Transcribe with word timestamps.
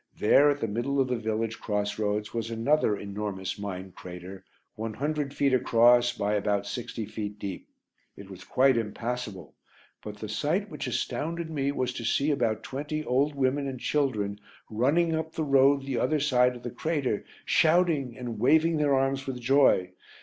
There, 0.17 0.49
at 0.49 0.59
the 0.59 0.67
middle 0.67 0.99
of 0.99 1.07
the 1.09 1.15
village 1.15 1.59
cross 1.59 1.99
roads 1.99 2.33
was 2.33 2.49
another 2.49 2.97
enormous 2.97 3.59
mine 3.59 3.91
crater 3.91 4.43
one 4.73 4.95
hundred 4.95 5.31
feet 5.31 5.53
across 5.53 6.11
by 6.11 6.33
about 6.33 6.65
sixty 6.65 7.05
feet 7.05 7.37
deep. 7.37 7.67
It 8.17 8.27
was 8.27 8.43
quite 8.43 8.77
impassable, 8.77 9.53
but 10.03 10.17
the 10.17 10.27
sight 10.27 10.69
which 10.71 10.87
astounded 10.87 11.51
me 11.51 11.71
was 11.71 11.93
to 11.93 12.03
see 12.03 12.31
about 12.31 12.63
twenty 12.63 13.03
old 13.03 13.35
women 13.35 13.67
and 13.67 13.79
children 13.79 14.39
running 14.71 15.13
up 15.13 15.33
the 15.33 15.43
road 15.43 15.85
the 15.85 15.99
other 15.99 16.19
side 16.19 16.55
of 16.55 16.63
the 16.63 16.71
crater 16.71 17.23
shouting 17.45 18.17
and 18.17 18.39
waving 18.39 18.77
their 18.77 18.95
arms 18.95 19.27
with 19.27 19.39
joy. 19.39 19.91